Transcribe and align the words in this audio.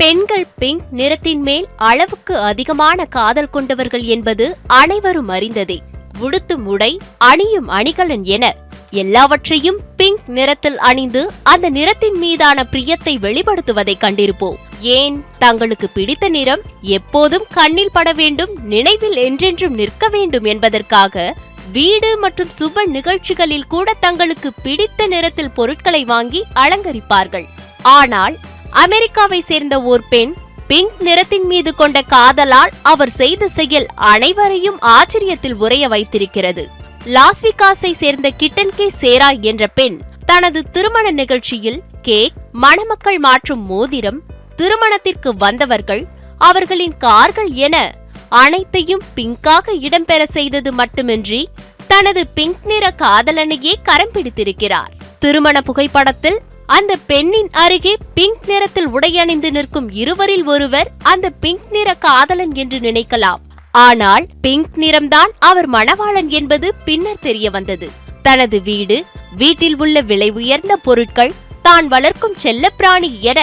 பெண்கள் 0.00 0.46
பிங்க் 0.58 0.82
நிறத்தின் 0.90 1.42
மேல் 1.42 1.66
அளவுக்கு 1.76 2.38
அதிகமான 2.38 3.04
காதல் 3.04 3.50
கொண்டவர்கள் 3.50 4.02
என்பது 4.02 4.56
அனைவரும் 4.66 5.28
அறிந்ததே. 5.28 5.78
உடுத்தும் 6.20 6.64
உடை 6.64 6.98
அணியும் 7.18 7.68
அணிகலன் 7.68 8.24
என 8.24 8.56
எல்லாவற்றையும் 8.90 9.80
பிங்க் 9.96 10.20
நிறத்தில் 10.26 10.78
அணிந்து 10.78 11.30
அந்த 11.42 11.68
நிறத்தின் 11.68 12.18
மீதான 12.18 12.66
பிரியத்தை 12.70 13.14
வெளிப்படுத்துவதை 13.20 13.94
கண்டிருப்போம். 14.00 14.54
ஏன்? 14.80 15.24
தங்களுக்கு 15.38 15.88
பிடித்த 15.88 16.28
நிறம் 16.28 16.60
எப்போதும் 16.80 17.46
கண்ணில் 17.50 17.92
பட 17.92 18.12
வேண்டும் 18.12 18.50
நினைவில் 18.62 19.16
என்றென்றும் 19.16 19.74
நிற்க 19.74 20.08
வேண்டும் 20.08 20.44
என்பதற்காக 20.44 21.34
வீடு 21.72 22.18
மற்றும் 22.18 22.48
சுப 22.58 22.86
நிகழ்ச்சிகளில் 22.86 23.66
கூட 23.66 23.94
தங்களுக்கு 24.00 24.52
பிடித்த 24.62 25.06
நிறத்தில் 25.06 25.50
பொருட்களை 25.50 26.04
வாங்கி 26.04 26.44
அலங்கரிப்பார்கள். 26.54 27.44
ஆனால் 27.82 28.38
அமெரிக்காவை 28.70 29.40
சேர்ந்த 29.40 29.82
ஓர் 29.82 30.02
பெண் 30.08 30.34
பிங்க் 30.66 30.92
நிறத்தின் 30.98 31.46
மீது 31.46 31.74
கொண்ட 31.74 32.02
காதலால் 32.02 32.70
அவர் 32.82 33.10
செய்த 33.10 33.48
செயல் 33.48 33.86
அனைவரையும் 33.94 34.78
ஆச்சரியத்தில் 34.80 35.52
உறைய 35.52 35.88
வைத்திருக்கிறது. 35.88 36.68
லாஸ்விகாஸை 37.04 37.92
சேர்ந்த 37.92 38.30
கிட்டன் 38.38 38.74
கே 38.76 38.88
சேரா 38.88 39.28
என்ற 39.28 39.66
பெண் 39.66 40.00
தனது 40.24 40.70
திருமண 40.70 41.10
நிகழ்ச்சியில் 41.10 41.82
கேக் 42.02 42.32
மணமக்கள் 42.52 43.18
மாற்றும் 43.18 43.66
மோதிரம் 43.66 44.22
திருமணத்திற்கு 44.56 45.36
வந்தவர்கள் 45.36 46.06
அவர்களின் 46.38 46.96
கார்கள் 46.96 47.50
என 47.50 47.94
அனைத்தையும் 48.28 49.02
பிங்காக 49.14 49.72
இடம்பெற 49.72 50.22
செய்தது 50.24 50.72
மட்டுமின்றி 50.72 51.48
தனது 51.86 52.26
பிங்க் 52.26 52.64
நிற 52.64 52.92
காதலனையே 52.98 53.72
கரம் 53.82 54.10
பிடித்திருக்கிறார். 54.12 54.92
திருமண 55.18 55.60
புகைப்படத்தில் 55.60 56.40
அந்த 56.76 56.92
பெண்ணின் 57.10 57.48
அருகே 57.62 57.92
பிங்க் 58.16 58.44
நிறத்தில் 58.50 58.88
உடையணிந்து 58.96 59.48
நிற்கும் 59.56 59.88
இருவரில் 60.00 60.44
ஒருவர் 60.52 60.88
அந்த 61.12 61.26
பிங்க் 61.42 61.70
நிற 61.70 61.88
காதலன் 62.04 62.54
என்று 62.62 62.78
நினைக்கலாம். 62.78 63.40
ஆனால் 63.86 64.24
பிங்க் 64.44 64.76
நிறம்தான் 64.76 65.32
அவர் 65.48 65.68
மணவாளன் 65.70 66.30
என்பது 66.38 66.68
பின்னர் 66.86 67.24
தெரிய 67.26 67.50
வந்தது. 67.56 67.88
தனது 68.22 68.58
வீடு 68.68 68.96
வீட்டில் 69.42 69.76
உள்ள 69.76 69.96
விலை 70.10 70.30
உயர்ந்த 70.40 70.76
பொருட்கள் 70.86 71.34
தான் 71.66 71.88
வளர்க்கும் 71.88 72.38
செல்லப்பிராணி 72.42 73.10
என 73.30 73.40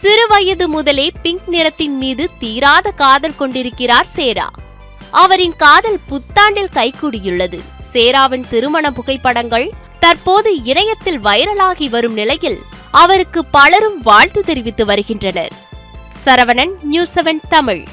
சிறு 0.00 0.24
வயது 0.28 0.66
முதலே 0.68 1.06
பிங்க் 1.22 1.48
நிறத்தின் 1.54 1.96
மீது 2.02 2.24
தீராத 2.38 2.90
காதல் 3.02 3.38
கொண்டிருக்கிறார் 3.40 4.10
சேரா. 4.16 4.48
அவரின் 5.22 5.56
காதல் 5.64 6.00
புத்தாண்டில் 6.10 6.74
கைகூடியுள்ளது. 6.78 7.58
சேராவின் 7.92 8.48
திருமண 8.50 8.86
புகைப்படங்கள் 8.98 9.68
தற்போது 10.00 10.62
இணையத்தில் 10.62 11.20
வைரலாகி 11.20 11.88
வரும் 11.88 12.12
நிலையில் 12.12 12.58
அவருக்கு 12.90 13.44
பலரும் 13.44 14.02
வாழ்த்து 14.02 14.42
தெரிவித்து 14.42 14.84
வருகின்றனர். 14.84 15.52
Saravanan 16.24 16.72
news 16.82 17.18
seven 17.18 17.40
Tamil. 17.48 17.86